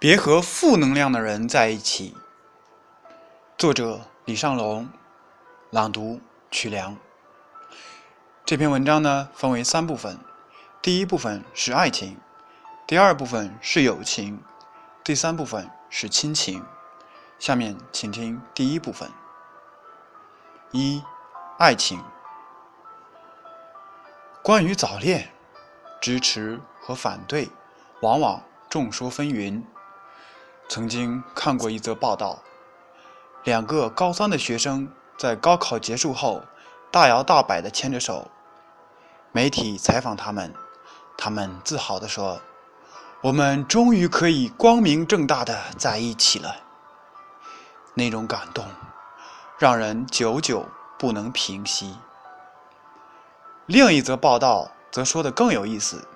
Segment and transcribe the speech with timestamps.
[0.00, 2.14] 别和负能量的人在一起。
[3.56, 4.88] 作者：李尚龙，
[5.70, 6.20] 朗读：
[6.52, 6.96] 曲梁。
[8.44, 10.16] 这篇文章呢，分为三部分。
[10.80, 12.16] 第一部分是爱情，
[12.86, 14.40] 第二部分是友情，
[15.02, 16.64] 第三部分是亲情。
[17.40, 19.10] 下面请听第一部分。
[20.70, 21.02] 一、
[21.58, 22.00] 爱情。
[24.44, 25.28] 关于早恋，
[26.00, 27.48] 支持和反对，
[28.00, 28.40] 往往
[28.70, 29.60] 众说纷纭。
[30.68, 32.42] 曾经看过一则报道，
[33.44, 34.86] 两个高三的学生
[35.16, 36.42] 在高考结束后
[36.90, 38.30] 大摇大摆地牵着手。
[39.32, 40.52] 媒体采访他们，
[41.16, 42.40] 他们自豪地说
[43.22, 46.56] ：“我们终于可以光明正大地在一起了。”
[47.94, 48.64] 那种感动，
[49.56, 50.66] 让人久久
[50.98, 51.96] 不能平息。
[53.64, 56.06] 另一则报道则说的更有意思：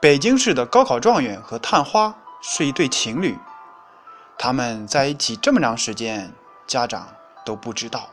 [0.00, 2.14] 北京市的高考状元和探花。
[2.42, 3.38] 是一对情侣，
[4.38, 6.32] 他们在一起这么长时间，
[6.66, 7.08] 家长
[7.44, 8.08] 都不知道。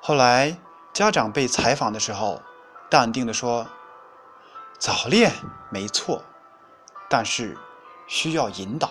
[0.00, 0.58] 后来
[0.92, 2.42] 家长被采访的时候，
[2.90, 3.68] 淡定地说
[4.78, 5.32] ：“早恋
[5.70, 6.24] 没错，
[7.08, 7.56] 但是
[8.08, 8.90] 需要引导。”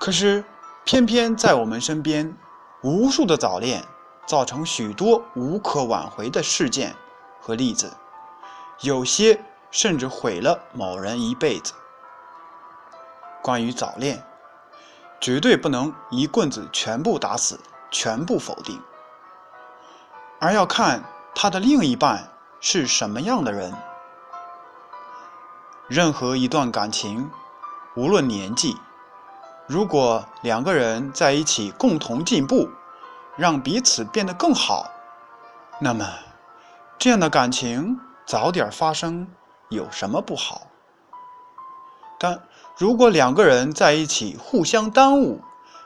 [0.00, 0.44] 可是
[0.84, 2.36] 偏偏在我们身边，
[2.82, 3.84] 无数的早恋
[4.26, 6.96] 造成许多无可挽回的事件
[7.40, 7.96] 和例子，
[8.80, 9.40] 有些。
[9.72, 11.74] 甚至毁了某人一辈子。
[13.46, 14.20] 关于早恋，
[15.20, 17.60] 绝对不能一棍子全部打死，
[17.92, 18.82] 全部否定，
[20.40, 22.28] 而要看他的另一半
[22.60, 23.72] 是什么样的人。
[25.86, 27.30] 任何一段感情，
[27.94, 28.76] 无论年纪，
[29.68, 32.68] 如果两个人在一起共同进步，
[33.36, 34.90] 让彼此变得更好，
[35.80, 36.04] 那么
[36.98, 39.28] 这样的感情早点发生。
[39.68, 40.62] 有什么不好？
[42.18, 42.40] 但
[42.76, 45.40] 如果两个人在一起互相耽误，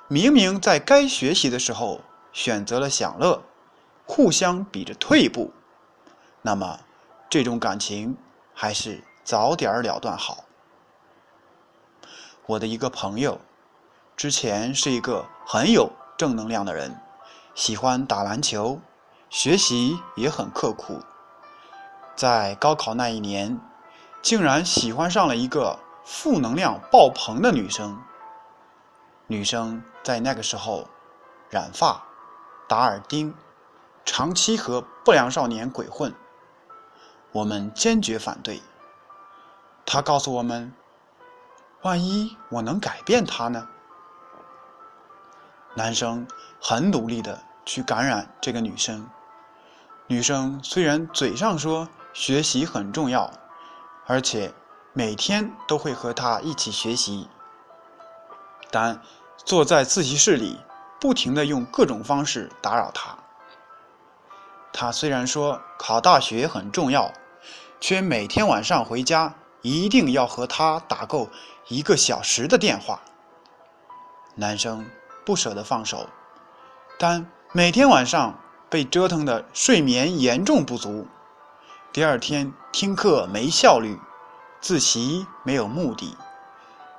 [0.08, 2.00] 明明在该学习的时候
[2.32, 3.44] 选择了享乐，
[4.04, 5.52] 互相比着退步，
[6.42, 6.80] 那么
[7.28, 8.16] 这种感情
[8.52, 10.42] 还是早点了断好。
[12.46, 13.40] 我的一个朋友，
[14.16, 17.00] 之前是一个很有正能量的人，
[17.54, 18.80] 喜欢打篮球，
[19.28, 20.98] 学习也很刻苦，
[22.16, 23.60] 在高考那一年。
[24.22, 25.78] 竟然喜欢上了一个
[26.12, 28.02] 负能量爆棚的女生。
[29.28, 30.88] 女生在那个时候
[31.48, 32.02] 染发、
[32.68, 33.32] 打耳钉，
[34.04, 36.12] 长期和不良少年鬼混。
[37.30, 38.60] 我们坚决反对。
[39.86, 40.74] 他告诉我们
[41.82, 43.68] ：“万一我能改变他呢？”
[45.74, 46.26] 男生
[46.60, 49.08] 很努力的去感染这个女生。
[50.08, 53.30] 女生虽然嘴上说学习很重要。
[54.06, 54.52] 而且
[54.92, 57.28] 每天都会和他一起学习，
[58.70, 59.00] 但
[59.36, 60.58] 坐在自习室里，
[61.00, 63.16] 不停的用各种方式打扰他。
[64.72, 67.12] 他虽然说考大学很重要，
[67.80, 71.28] 却每天晚上回家一定要和他打够
[71.68, 73.00] 一个小时的电话。
[74.34, 74.84] 男生
[75.24, 76.08] 不舍得放手，
[76.98, 81.06] 但每天晚上被折腾的睡眠严重不足。
[81.92, 83.98] 第二天听课没效率，
[84.60, 86.14] 自习没有目的，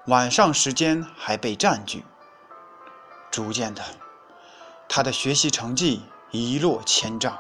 [0.07, 2.03] 晚上时间还被占据。
[3.29, 3.83] 逐渐的，
[4.89, 6.01] 他的学习成绩
[6.31, 7.37] 一落千丈。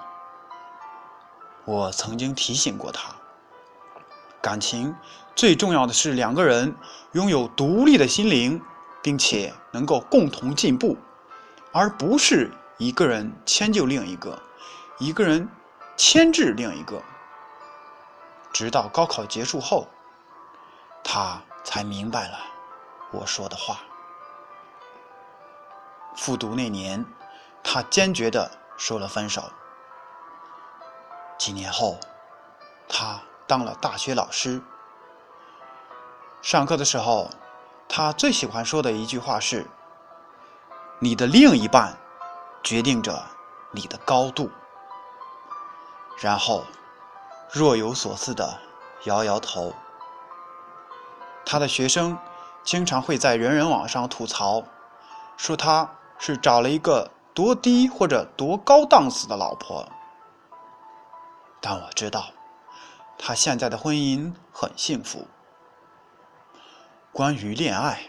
[1.65, 3.15] 我曾经提醒过他，
[4.39, 4.95] 感情
[5.35, 6.75] 最重要的是两个人
[7.13, 8.61] 拥有独立的心灵，
[9.01, 10.95] 并且能够共同进步，
[11.71, 14.39] 而不是一个人迁就另一个，
[14.99, 15.49] 一个人
[15.97, 17.01] 牵制另一个。
[18.53, 19.87] 直到高考结束后，
[21.03, 22.37] 他才明白了
[23.11, 23.79] 我说的话。
[26.15, 27.05] 复读那年，
[27.63, 29.43] 他坚决的说了分手。
[31.37, 31.97] 几年后，
[32.87, 34.61] 他当了大学老师。
[36.41, 37.29] 上课的时候，
[37.87, 39.67] 他最喜欢说的一句话是
[40.99, 41.97] ：“你的另一半
[42.63, 43.23] 决定着
[43.71, 44.49] 你的高度。”
[46.19, 46.65] 然后。
[47.53, 48.57] 若有所思的
[49.03, 49.73] 摇摇头。
[51.51, 52.17] 他的学生
[52.63, 54.63] 经常会在人人网上吐槽，
[55.35, 59.85] 说他是找了一个多低或者多高档次的老婆。
[61.59, 62.29] 但我知道，
[63.17, 65.27] 他现在的婚姻很幸福。
[67.11, 67.99] 关于恋爱，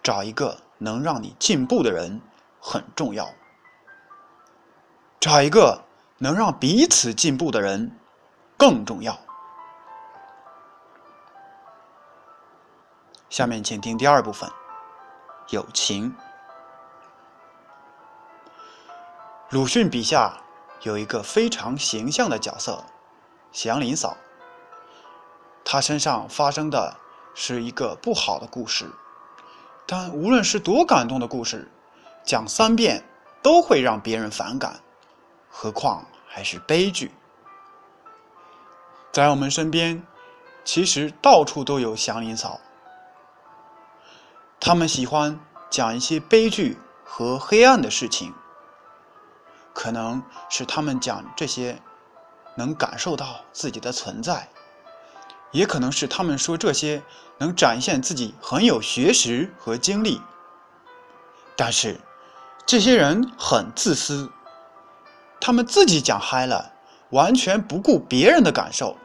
[0.00, 2.20] 找一个能让你进步的人
[2.60, 3.28] 很重要。
[5.18, 5.82] 找一个
[6.18, 7.98] 能让彼此进步的人。
[8.56, 9.18] 更重要。
[13.34, 14.48] 下面请听第二部分：
[15.48, 16.14] 友情。
[19.50, 20.40] 鲁迅笔下
[20.82, 22.84] 有一个非常形象的角色——
[23.50, 24.16] 祥林嫂。
[25.64, 26.96] 她身上发生的
[27.34, 28.88] 是一个不好的故事，
[29.84, 31.68] 但无论是多感动的故事，
[32.22, 33.04] 讲三遍
[33.42, 34.78] 都会让别人反感，
[35.50, 37.10] 何况还是悲剧。
[39.10, 40.00] 在我们身边，
[40.64, 42.60] 其实到处都有祥林嫂。
[44.66, 45.38] 他们喜欢
[45.68, 48.32] 讲一些悲剧和黑暗的事情。
[49.74, 51.82] 可能是他们讲这些
[52.54, 54.48] 能感受到自己的存在，
[55.50, 57.02] 也可能是他们说这些
[57.36, 60.18] 能展现自己很有学识和经历。
[61.54, 62.00] 但是，
[62.64, 64.32] 这些人很自私，
[65.42, 66.72] 他们自己讲嗨了，
[67.10, 68.96] 完全不顾别人的感受。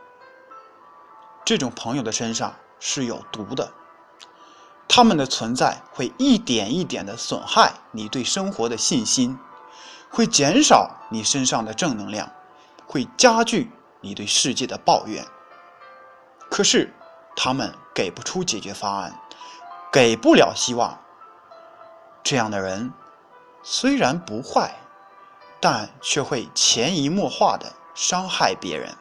[1.44, 3.70] 这种朋友的身上是有毒的，
[5.00, 9.40] 他们的存在会一点一点的损害你对生活的信心。
[10.10, 12.30] 会减少你身上的正能量，
[12.86, 15.26] 会加剧你对世界的抱怨。
[16.52, 16.94] 可是，
[17.34, 19.18] 他们给不出解决方案，
[19.90, 21.00] 给不了希望。
[22.22, 22.92] 这样的人
[23.64, 24.76] 虽然不坏，
[25.62, 28.94] 但却会潜移默化的伤害别人。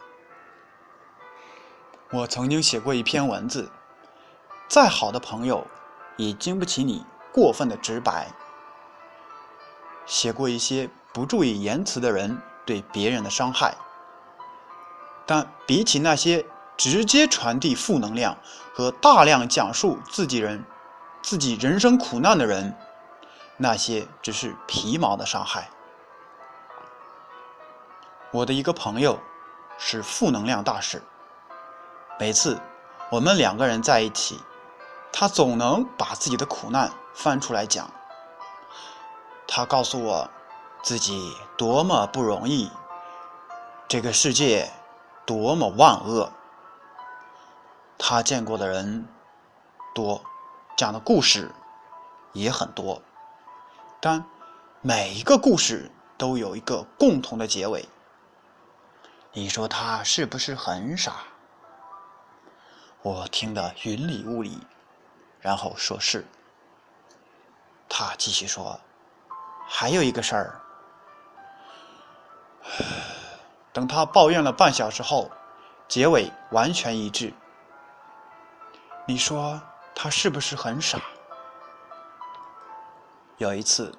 [2.11, 3.69] 我曾经写过一篇文字：
[4.69, 5.67] 再好的朋友，
[6.19, 8.29] 也经不起你过分的直白。
[10.05, 13.75] 写过一些不注意言辞的人对别人的伤害，
[15.25, 16.45] 但比起那些
[16.77, 18.37] 直接传递负能量
[18.75, 20.65] 和大量讲述自己人、
[21.23, 22.75] 自己人生苦难的人，
[23.57, 25.69] 那些只是皮毛的伤害。
[28.31, 29.19] 我的一个朋友
[29.79, 31.03] 是负能量大师，
[32.19, 32.59] 每次
[33.11, 34.39] 我们两个人在一起，
[35.13, 37.91] 他总能把自己的苦难翻出来讲。
[39.47, 40.31] 他告诉我，
[40.83, 42.71] 自己多么不容易，
[43.89, 44.71] 这个世界
[45.27, 46.33] 多么万恶。
[47.97, 49.09] 他见过的人
[49.95, 50.23] 多，
[50.77, 51.51] 讲的故事
[52.33, 53.03] 也很多，
[54.01, 54.25] 但
[54.83, 57.89] 每一个故事都有一个共同的结尾。
[59.33, 61.13] 你说他是不是很傻？
[63.03, 64.59] 我听得云里雾里，
[65.41, 66.27] 然后说是。
[67.89, 68.81] 他继续说。
[69.71, 70.61] 还有一个事儿，
[73.71, 75.31] 等他抱怨了半小时后，
[75.87, 77.35] 结尾完全一致。
[79.07, 79.61] 你说
[79.95, 80.99] 他是不是很傻？
[83.37, 83.93] 有一次，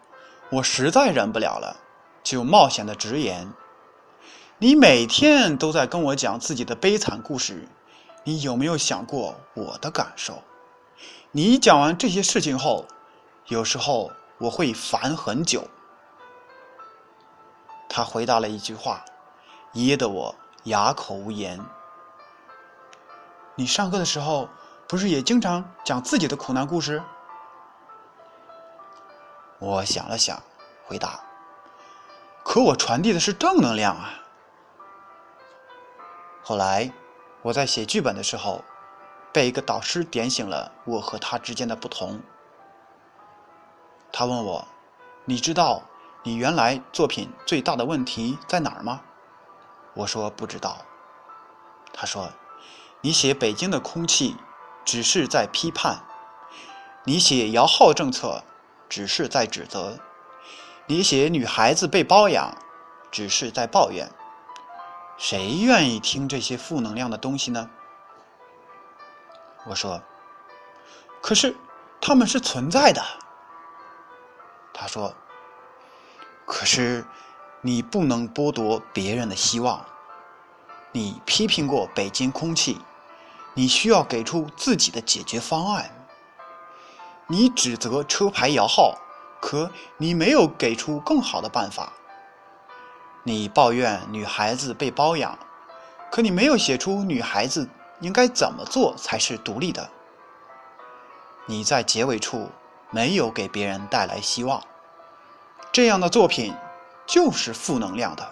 [0.49, 1.77] 我实在忍不了了，
[2.23, 3.53] 就冒险的直言
[4.57, 7.67] ：“你每天都在跟我讲自己的悲惨故事，
[8.23, 10.41] 你有没有想过我的感受？
[11.31, 12.85] 你讲完这些事情后，
[13.47, 15.67] 有时候……”我会烦很久。
[17.89, 19.03] 他回答了一句话，
[19.73, 21.59] 噎得我哑口无言。
[23.55, 24.47] 你上课的时候
[24.87, 27.03] 不是也经常讲自己的苦难故事？
[29.59, 30.41] 我想了想，
[30.85, 31.19] 回答
[32.41, 34.21] ：“可我传递的是正能量啊。”
[36.41, 36.89] 后来
[37.41, 38.63] 我在写剧本的时候，
[39.39, 42.19] 被一个导师点醒了我和他之间的不同。
[44.11, 44.67] 他问我
[45.23, 45.83] ：“你知道
[46.23, 48.99] 你原来作品最大的问题在哪儿吗？”
[49.95, 50.79] 我说：“不知道。”
[51.93, 52.29] 他说
[52.99, 54.35] ：“你写北京的空气，
[54.83, 56.03] 只是在批判；
[57.05, 58.43] 你写摇号政策，
[58.89, 60.01] 只是在指责；
[60.87, 62.53] 你写女孩子被包养，
[63.09, 64.11] 只是在抱怨。
[65.17, 67.69] 谁愿意听这些负能量的东西呢？”
[69.69, 70.01] 我说
[71.21, 71.55] ：“可是
[72.01, 73.01] 他们是存在的。”
[74.73, 75.13] 他说
[76.43, 77.05] ：“可是，
[77.61, 79.85] 你不能剥夺别人的希望。
[80.91, 82.81] 你批评过北京空气，
[83.53, 85.91] 你需要给出自己的解决方案。
[87.27, 88.97] 你指责车牌摇号，
[89.39, 91.93] 可你没有给出更好的办法。
[93.21, 95.37] 你抱怨女孩子被包养，
[96.11, 99.89] 可你没有写出女孩子应该怎么做才是独立的。
[101.45, 102.49] 你在结尾处。”
[102.91, 104.63] 没有给别人带来希望，
[105.71, 106.55] 这样的作品
[107.05, 108.31] 就是负能量的，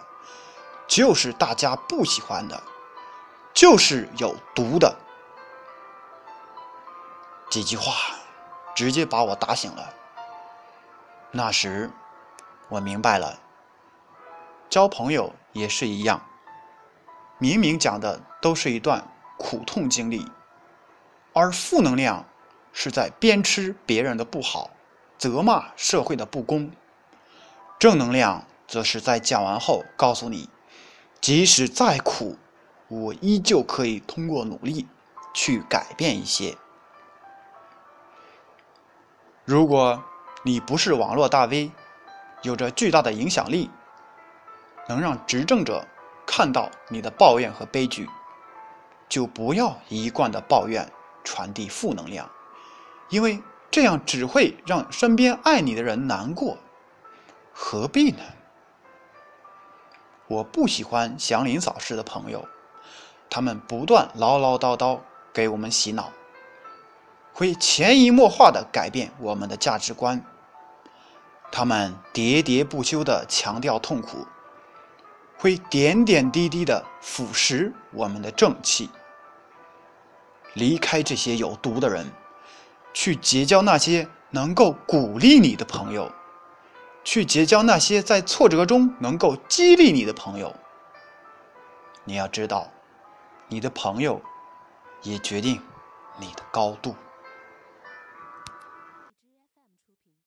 [0.87, 2.59] 就是大家不喜欢的，
[3.53, 4.95] 就是有毒的。
[7.51, 7.93] 几句话
[8.73, 9.93] 直接把我打醒了。
[11.29, 11.91] 那时
[12.69, 13.37] 我明白了，
[14.71, 16.19] 交朋友也是一样，
[17.37, 19.07] 明明讲的都是一段
[19.37, 20.25] 苦痛经历，
[21.33, 22.25] 而负能量。
[22.79, 24.69] 是在鞭笞别人的不好，
[25.17, 26.69] 责骂社会的不公；
[27.79, 30.47] 正能量则是在讲完后告诉你，
[31.19, 32.37] 即使再苦，
[32.87, 34.85] 我依旧可以通过努力
[35.33, 36.55] 去改变一些。
[39.43, 40.03] 如果
[40.43, 41.71] 你不是网络大 V，
[42.43, 43.71] 有着巨大的影响力，
[44.87, 45.83] 能让执政者
[46.27, 48.07] 看到你的抱怨和悲剧，
[49.09, 50.91] 就不要一贯的抱怨，
[51.23, 52.29] 传递负能量，
[53.09, 56.57] 因为这样只会让身边爱你的人难过，
[57.53, 58.19] 何必呢？
[60.27, 62.47] 我不喜欢祥林嫂式的朋友，
[63.29, 64.99] 他们不断唠唠叨叨
[65.33, 66.11] 给我们洗脑。
[67.33, 70.25] 会潜移默化的改变我们的价值观，
[71.51, 74.25] 他们喋喋不休的强调痛苦，
[75.37, 78.89] 会点点滴滴的腐蚀我们的正气。
[80.53, 82.11] 离开这些有毒的人，
[82.93, 86.11] 去结交那些能够鼓励你的朋友，
[87.03, 90.55] 去结交那些在挫折中能够激励你的朋友。
[92.03, 92.67] 你要知道，
[93.47, 94.19] 你的朋友
[95.03, 95.61] 也决定
[96.19, 96.95] 你的高度。